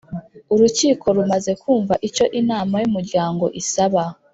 Urukiko 0.53 1.05
rumaze 1.15 1.51
kumva 1.61 1.93
icyo 2.07 2.25
Inama 2.39 2.75
y’umuryango 2.81 3.45
isaba 3.61 4.03